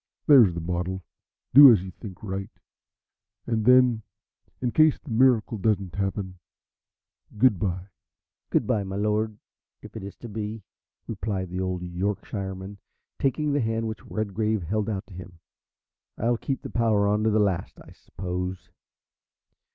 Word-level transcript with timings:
There's 0.25 0.55
the 0.55 0.59
bottle. 0.61 1.03
Do 1.53 1.71
as 1.71 1.83
you 1.83 1.91
think 1.91 2.23
right. 2.23 2.49
And 3.45 3.61
now, 3.67 4.01
in 4.59 4.71
case 4.71 4.97
the 4.97 5.11
miracle 5.11 5.59
doesn't 5.59 5.93
happen, 5.93 6.39
goodbye." 7.37 7.85
"Goodbye, 8.49 8.83
my 8.83 8.95
Lord, 8.95 9.37
if 9.83 9.95
it 9.95 10.01
is 10.03 10.15
to 10.15 10.27
be," 10.27 10.63
replied 11.05 11.51
the 11.51 11.59
old 11.61 11.83
Yorkshireman, 11.83 12.79
taking 13.19 13.53
the 13.53 13.61
hand 13.61 13.87
which 13.87 14.03
Redgrave 14.03 14.63
held 14.63 14.89
out 14.89 15.05
to 15.05 15.13
him. 15.13 15.37
"I'll 16.17 16.35
keep 16.35 16.63
the 16.63 16.71
power 16.71 17.07
on 17.07 17.21
to 17.25 17.29
the 17.29 17.37
last, 17.37 17.79
I 17.79 17.91
suppose?" 17.91 18.71